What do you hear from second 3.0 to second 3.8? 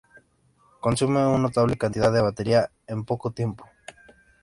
poco tiempo.